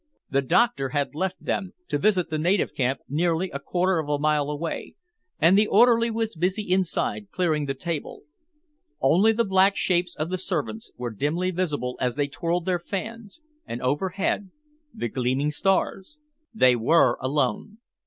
[0.31, 4.17] The doctor had left them to visit the native camp nearly a quarter of a
[4.17, 4.95] mile away,
[5.37, 8.23] and the orderly was busy inside, clearing the table.
[8.99, 13.41] Only the black shapes of the servants were dimly visible as they twirled their fans,
[13.67, 14.49] and overhead
[14.91, 16.17] the gleaming stars.
[16.51, 17.77] They were alone.